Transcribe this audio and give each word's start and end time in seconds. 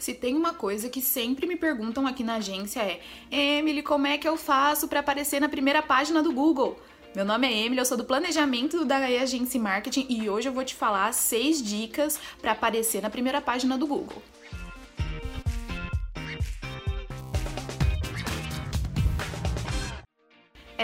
Se 0.00 0.14
tem 0.14 0.34
uma 0.34 0.54
coisa 0.54 0.88
que 0.88 1.02
sempre 1.02 1.46
me 1.46 1.56
perguntam 1.56 2.06
aqui 2.06 2.24
na 2.24 2.36
agência 2.36 2.80
é: 2.80 3.00
Emily, 3.30 3.82
como 3.82 4.06
é 4.06 4.16
que 4.16 4.26
eu 4.26 4.34
faço 4.34 4.88
para 4.88 5.00
aparecer 5.00 5.40
na 5.40 5.48
primeira 5.48 5.82
página 5.82 6.22
do 6.22 6.32
Google? 6.32 6.80
Meu 7.14 7.22
nome 7.22 7.46
é 7.46 7.52
Emily, 7.52 7.80
eu 7.80 7.84
sou 7.84 7.98
do 7.98 8.04
planejamento 8.04 8.82
da 8.86 8.96
Agência 8.96 9.60
Marketing 9.60 10.06
e 10.08 10.30
hoje 10.30 10.48
eu 10.48 10.54
vou 10.54 10.64
te 10.64 10.74
falar 10.74 11.12
seis 11.12 11.62
dicas 11.62 12.18
para 12.40 12.52
aparecer 12.52 13.02
na 13.02 13.10
primeira 13.10 13.42
página 13.42 13.76
do 13.76 13.86
Google. 13.86 14.22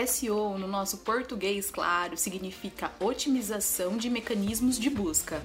SEO, 0.06 0.58
no 0.58 0.68
nosso 0.68 0.98
português 0.98 1.70
claro, 1.70 2.18
significa 2.18 2.92
otimização 3.00 3.96
de 3.96 4.10
mecanismos 4.10 4.78
de 4.78 4.90
busca. 4.90 5.42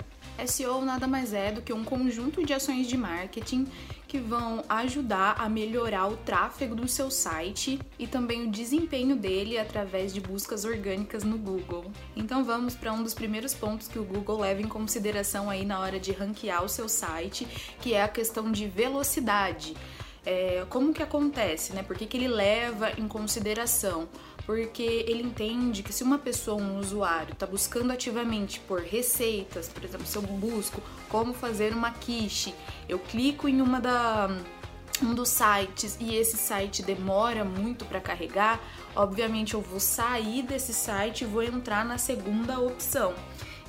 SEO 0.48 0.82
nada 0.82 1.08
mais 1.08 1.34
é 1.34 1.52
do 1.52 1.62
que 1.62 1.74
um 1.74 1.84
conjunto 1.84 2.46
de 2.46 2.54
ações 2.54 2.88
de 2.88 2.98
marketing 2.98 3.68
que 4.08 4.20
vão 4.20 4.62
ajudar 4.68 5.36
a 5.40 5.48
melhorar 5.48 6.08
o 6.08 6.18
tráfego 6.18 6.76
do 6.76 6.86
seu 6.86 7.10
site 7.10 7.80
e 7.98 8.06
também 8.06 8.46
o 8.46 8.52
desempenho 8.52 9.16
dele 9.16 9.58
através 9.58 10.14
de 10.14 10.20
buscas 10.20 10.66
orgânicas 10.66 11.24
no 11.24 11.38
Google. 11.38 11.86
Então 12.14 12.44
vamos 12.44 12.76
para 12.76 12.92
um 12.92 13.02
dos 13.02 13.14
primeiros 13.14 13.54
pontos 13.54 13.88
que 13.88 13.98
o 13.98 14.04
Google 14.04 14.42
leva 14.42 14.62
em 14.62 14.68
consideração 14.68 15.50
aí 15.50 15.64
na 15.64 15.80
hora 15.80 15.98
de 15.98 16.12
ranquear 16.12 16.62
o 16.62 16.68
seu 16.68 16.90
site, 16.90 17.48
que 17.80 17.94
é 17.94 18.04
a 18.04 18.08
questão 18.10 18.52
de 18.52 18.68
velocidade. 18.68 19.78
É, 20.24 20.66
como 20.70 20.94
que 20.94 21.02
acontece, 21.02 21.74
né? 21.74 21.82
Por 21.82 21.98
que, 21.98 22.06
que 22.06 22.16
ele 22.16 22.28
leva 22.28 22.92
em 22.98 23.08
consideração? 23.08 24.08
porque 24.46 25.06
ele 25.08 25.24
entende 25.24 25.84
que 25.84 25.94
se 25.94 26.04
uma 26.04 26.18
pessoa, 26.18 26.62
um 26.62 26.80
usuário, 26.80 27.34
está 27.34 27.46
buscando 27.46 27.92
ativamente 27.92 28.60
por 28.62 28.82
receitas, 28.82 29.70
por 29.70 29.84
exemplo, 29.84 30.06
se 30.06 30.18
eu 30.18 30.22
busco 30.22 30.82
como 31.10 31.34
fazer 31.34 31.74
uma 31.74 31.92
quiche, 31.92 32.54
eu 32.90 33.00
clico 33.00 33.48
em 33.48 33.62
uma 33.62 33.80
da 33.80 34.30
um 35.02 35.16
dos 35.16 35.30
sites 35.30 35.98
e 36.00 36.16
esse 36.16 36.38
site 36.38 36.84
demora 36.84 37.44
muito 37.44 37.86
para 37.86 38.00
carregar, 38.00 38.60
obviamente 38.96 39.56
eu 39.56 39.62
vou 39.62 39.80
sair 39.80 40.44
desse 40.44 40.74
site 40.74 41.22
e 41.24 41.28
vou 41.28 41.42
entrar 41.42 41.84
na 41.84 41.98
segunda 41.98 42.60
opção. 42.60 43.16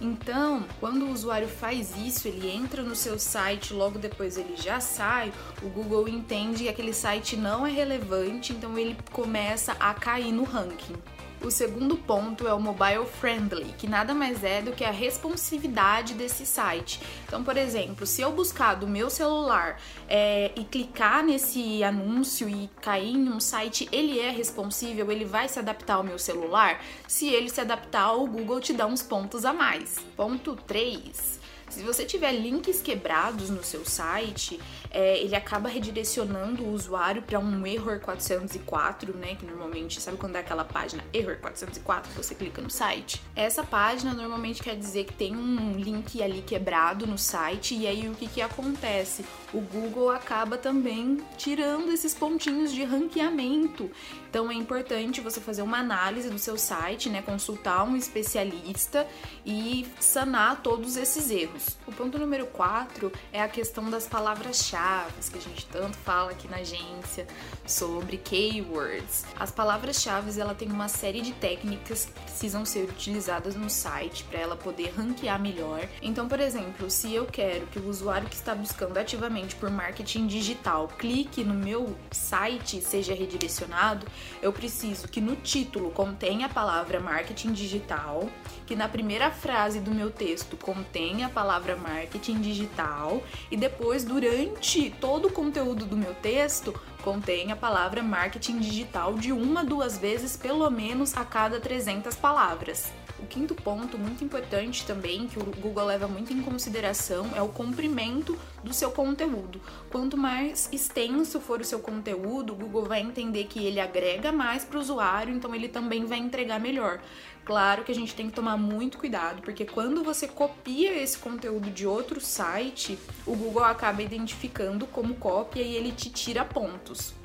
Então, 0.01 0.65
quando 0.81 1.05
o 1.05 1.13
usuário 1.13 1.49
faz 1.49 1.97
isso, 1.97 2.27
ele 2.27 2.51
entra 2.51 2.83
no 2.83 2.97
seu 2.97 3.19
site, 3.19 3.73
logo 3.73 3.99
depois 3.99 4.37
ele 4.37 4.57
já 4.57 4.81
sai, 4.81 5.33
o 5.63 5.69
Google 5.69 6.09
entende 6.09 6.65
que 6.65 6.69
aquele 6.69 6.93
site 6.93 7.37
não 7.37 7.67
é 7.67 7.71
relevante, 7.71 8.53
então 8.53 8.77
ele 8.79 8.97
começa 9.13 9.77
a 9.79 9.95
cair 9.95 10.33
no 10.33 10.45
ranking. 10.45 10.97
O 11.45 11.51
segundo 11.51 11.97
ponto 11.97 12.47
é 12.47 12.55
o 12.55 12.61
mobile 12.61 13.05
friendly, 13.21 13.75
que 13.77 13.89
nada 13.89 14.15
mais 14.15 14.45
é 14.45 14.63
do 14.63 14.71
que 14.71 14.85
a 14.85 14.93
responsividade 14.93 16.15
desse 16.15 16.47
site. 16.47 17.01
Então, 17.27 17.43
por 17.43 17.57
exemplo, 17.57 18.07
se 18.07 18.23
eu 18.23 18.31
buscar 18.31 18.75
do 18.75 18.87
meu 18.87 19.11
celular 19.11 19.81
é, 20.09 20.53
e 20.55 20.63
clicar 20.63 21.25
nesse 21.25 21.83
anúncio 21.83 22.49
e 22.49 22.71
cair 22.81 23.17
em 23.17 23.29
um 23.29 23.41
site, 23.41 23.89
ele 23.91 24.21
é 24.21 24.31
responsível, 24.31 25.11
ele 25.11 25.25
vai 25.25 25.49
se 25.49 25.59
adaptar 25.59 25.95
ao 25.95 26.05
meu 26.05 26.19
celular? 26.19 26.81
Se 27.09 27.27
ele 27.27 27.51
se 27.51 27.61
adaptar, 27.61 28.13
o 28.13 28.27
Google 28.27 28.61
te 28.61 28.73
dá 28.73 28.87
uns 28.87 29.03
pontos 29.03 29.45
a 29.45 29.53
mais. 29.53 29.99
Ponto 30.17 30.55
3 30.55 31.42
se 31.73 31.83
você 31.83 32.05
tiver 32.05 32.33
links 32.33 32.83
quebrados 32.83 33.49
no 33.49 33.65
seu 33.65 33.85
site, 33.85 34.61
é, 34.91 35.19
ele 35.19 35.35
acaba 35.35 35.71
redirecionando 35.71 36.63
o 36.63 36.73
usuário 36.73 37.23
para 37.23 37.39
um 37.39 37.67
error 37.67 37.99
404, 37.99 39.17
né? 39.17 39.37
Que 39.37 39.47
normalmente, 39.47 39.99
sabe 40.01 40.19
quando 40.19 40.37
é 40.37 40.41
aquela 40.41 40.65
página 40.65 41.03
error 41.15 41.39
404 41.41 42.11
que 42.11 42.17
você 42.17 42.35
clica 42.35 42.61
no 42.61 42.69
site? 42.69 43.23
Essa 43.35 43.65
página 43.65 44.13
normalmente 44.13 44.63
quer 44.63 44.77
dizer 44.77 45.05
que 45.05 45.15
tem 45.15 45.35
um 45.35 45.73
link 45.79 46.23
ali 46.23 46.43
quebrado 46.43 47.07
no 47.07 47.17
site, 47.17 47.75
e 47.75 47.87
aí 47.87 48.07
o 48.07 48.15
que, 48.15 48.27
que 48.27 48.43
acontece? 48.43 49.25
O 49.53 49.61
Google 49.61 50.11
acaba 50.11 50.59
também 50.59 51.23
tirando 51.39 51.91
esses 51.91 52.13
pontinhos 52.13 52.71
de 52.73 52.85
ranqueamento. 52.85 53.91
Então 54.29 54.51
é 54.51 54.55
importante 54.55 55.21
você 55.21 55.41
fazer 55.41 55.63
uma 55.63 55.79
análise 55.79 56.29
do 56.29 56.39
seu 56.39 56.59
site, 56.59 57.09
né? 57.09 57.23
Consultar 57.23 57.85
um 57.85 57.97
especialista 57.97 59.07
e 59.45 59.87
sanar 60.01 60.63
todos 60.63 60.97
esses 60.97 61.31
erros. 61.31 61.62
O 61.87 61.93
ponto 61.93 62.19
número 62.19 62.47
4 62.47 63.13
é 63.33 63.43
a 63.43 63.49
questão 63.49 63.91
das 63.91 64.07
palavras-chave, 64.07 65.13
que 65.31 65.39
a 65.39 65.41
gente 65.41 65.67
tanto 65.67 65.97
fala 65.97 66.33
aqui 66.33 66.49
na 66.49 66.59
agência 66.59 67.27
sobre 67.67 68.17
keywords. 68.17 69.25
As 69.39 69.51
palavras-chave, 69.51 70.41
ela 70.41 70.55
tem 70.55 70.71
uma 70.71 70.89
série 70.89 71.21
de 71.21 71.33
técnicas 71.33 72.07
que 72.07 72.13
precisam 72.21 72.65
ser 72.65 72.89
utilizadas 72.89 73.55
no 73.55 73.71
site 73.71 74.25
para 74.25 74.39
ela 74.39 74.57
poder 74.57 74.93
ranquear 74.97 75.41
melhor. 75.41 75.89
Então, 76.01 76.29
por 76.29 76.41
exemplo, 76.41 76.91
se 76.91 77.15
eu 77.15 77.27
quero 77.27 77.67
que 77.69 77.79
o 77.79 77.89
usuário 77.89 78.29
que 78.29 78.35
está 78.35 78.55
buscando 78.55 78.97
ativamente 78.99 79.55
por 79.57 79.71
marketing 79.71 80.27
digital 80.27 80.89
clique 80.89 81.45
no 81.45 81.55
meu 81.55 81.97
site 82.11 82.81
seja 82.81 83.15
redirecionado, 83.15 84.07
eu 84.41 84.53
preciso 84.53 85.09
que 85.09 85.21
no 85.21 85.37
título 85.37 85.91
contenha 85.91 86.47
a 86.47 86.49
palavra 86.49 87.01
marketing 87.01 87.53
digital, 87.53 88.29
que 88.67 88.75
na 88.77 88.89
primeira 88.89 89.31
frase 89.31 89.81
do 89.81 89.93
meu 89.93 90.11
texto 90.11 90.57
contenha 90.57 91.27
a 91.27 91.31
palavra 91.31 91.52
palavra 91.53 91.77
marketing 91.77 92.41
digital 92.41 93.23
e 93.51 93.59
depois, 93.59 94.05
durante 94.05 94.89
todo 94.99 95.29
o 95.29 95.33
conteúdo 95.33 95.85
do 95.85 95.95
meu 95.95 96.15
texto, 96.15 96.73
contém 97.03 97.53
a 97.53 97.57
palavra 97.57 98.03
marketing 98.03 98.59
digital 98.59 99.13
de 99.15 99.33
uma, 99.33 99.63
duas 99.63 99.99
vezes, 99.99 100.35
pelo 100.35 100.71
menos 100.71 101.15
a 101.15 101.27
cada 101.27 101.61
300 101.61 102.17
palavras. 102.17 102.91
O 103.23 103.27
quinto 103.27 103.55
ponto, 103.55 103.97
muito 103.97 104.25
importante 104.25 104.85
também, 104.85 105.29
que 105.29 105.39
o 105.39 105.45
Google 105.45 105.85
leva 105.85 106.09
muito 106.09 106.33
em 106.33 106.43
consideração, 106.43 107.31
é 107.37 107.41
o 107.41 107.47
comprimento 107.47 108.37
do 108.65 108.75
seu 108.75 108.91
conteúdo. 108.91 109.61
Quanto 109.91 110.17
mais 110.17 110.69
extenso 110.73 111.39
for 111.39 111.61
o 111.61 111.65
seu 111.65 111.79
conteúdo, 111.79 112.53
o 112.53 112.57
Google 112.57 112.85
vai 112.85 113.01
entender 113.01 113.45
que 113.45 113.65
ele 113.65 113.79
agrega 113.79 114.33
mais 114.33 114.65
para 114.65 114.77
o 114.77 114.81
usuário, 114.81 115.33
então 115.33 115.55
ele 115.55 115.69
também 115.69 116.05
vai 116.05 116.19
entregar 116.19 116.59
melhor. 116.59 117.01
Claro 117.45 117.85
que 117.85 117.93
a 117.93 117.95
gente 117.95 118.13
tem 118.13 118.27
que 118.27 118.35
tomar 118.35 118.57
muito 118.57 118.99
cuidado, 118.99 119.41
porque 119.41 119.65
quando 119.65 120.03
você 120.03 120.27
copia 120.27 121.01
esse 121.01 121.17
conteúdo 121.17 121.71
de 121.71 121.87
outro 121.87 122.21
site, 122.21 122.99
o 123.25 123.37
Google 123.37 123.65
acaba 123.65 124.03
identificando 124.03 124.85
como 124.85 125.15
cópia 125.15 125.63
e 125.63 125.77
ele 125.77 125.93
te 125.93 126.11
tira 126.11 126.45
pontos. 126.45 127.22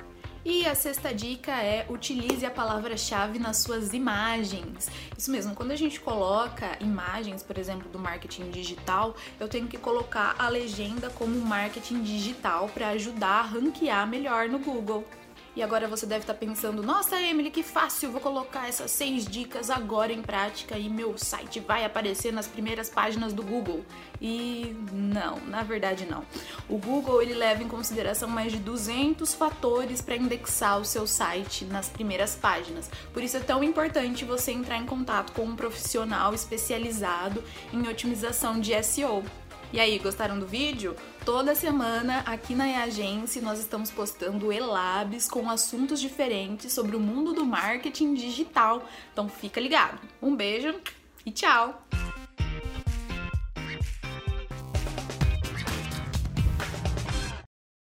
E 0.50 0.66
a 0.66 0.74
sexta 0.74 1.12
dica 1.12 1.52
é 1.52 1.84
utilize 1.90 2.46
a 2.46 2.50
palavra-chave 2.50 3.38
nas 3.38 3.58
suas 3.58 3.92
imagens. 3.92 4.88
Isso 5.14 5.30
mesmo, 5.30 5.54
quando 5.54 5.72
a 5.72 5.76
gente 5.76 6.00
coloca 6.00 6.74
imagens, 6.80 7.42
por 7.42 7.58
exemplo, 7.58 7.86
do 7.90 7.98
marketing 7.98 8.50
digital, 8.50 9.14
eu 9.38 9.46
tenho 9.46 9.68
que 9.68 9.76
colocar 9.76 10.34
a 10.38 10.48
legenda 10.48 11.10
como 11.10 11.38
marketing 11.38 12.00
digital 12.00 12.66
para 12.70 12.88
ajudar 12.88 13.40
a 13.40 13.42
ranquear 13.42 14.08
melhor 14.08 14.48
no 14.48 14.58
Google. 14.58 15.04
E 15.58 15.62
agora 15.62 15.88
você 15.88 16.06
deve 16.06 16.20
estar 16.20 16.34
pensando: 16.34 16.84
nossa, 16.84 17.20
Emily, 17.20 17.50
que 17.50 17.64
fácil, 17.64 18.12
vou 18.12 18.20
colocar 18.20 18.68
essas 18.68 18.92
seis 18.92 19.26
dicas 19.26 19.70
agora 19.70 20.12
em 20.12 20.22
prática 20.22 20.78
e 20.78 20.88
meu 20.88 21.18
site 21.18 21.58
vai 21.58 21.84
aparecer 21.84 22.32
nas 22.32 22.46
primeiras 22.46 22.88
páginas 22.88 23.32
do 23.32 23.42
Google. 23.42 23.84
E 24.22 24.76
não, 24.92 25.40
na 25.46 25.64
verdade 25.64 26.06
não. 26.08 26.22
O 26.68 26.78
Google 26.78 27.20
ele 27.20 27.34
leva 27.34 27.60
em 27.60 27.66
consideração 27.66 28.28
mais 28.28 28.52
de 28.52 28.58
200 28.58 29.34
fatores 29.34 30.00
para 30.00 30.14
indexar 30.14 30.78
o 30.78 30.84
seu 30.84 31.08
site 31.08 31.64
nas 31.64 31.88
primeiras 31.88 32.36
páginas. 32.36 32.88
Por 33.12 33.20
isso 33.20 33.36
é 33.36 33.40
tão 33.40 33.64
importante 33.64 34.24
você 34.24 34.52
entrar 34.52 34.76
em 34.76 34.86
contato 34.86 35.32
com 35.32 35.42
um 35.42 35.56
profissional 35.56 36.32
especializado 36.32 37.42
em 37.72 37.88
otimização 37.88 38.60
de 38.60 38.80
SEO. 38.84 39.24
E 39.70 39.78
aí, 39.78 39.98
gostaram 39.98 40.38
do 40.38 40.46
vídeo? 40.46 40.96
Toda 41.26 41.54
semana 41.54 42.20
aqui 42.20 42.54
na 42.54 42.66
E-Agência 42.66 43.42
nós 43.42 43.58
estamos 43.58 43.90
postando 43.90 44.50
e-labs 44.50 45.28
com 45.28 45.50
assuntos 45.50 46.00
diferentes 46.00 46.72
sobre 46.72 46.96
o 46.96 47.00
mundo 47.00 47.34
do 47.34 47.44
marketing 47.44 48.14
digital. 48.14 48.88
Então 49.12 49.28
fica 49.28 49.60
ligado. 49.60 50.00
Um 50.22 50.34
beijo 50.34 50.74
e 51.26 51.30
tchau! 51.30 51.87